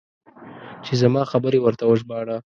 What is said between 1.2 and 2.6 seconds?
خبرې ورته وژباړه.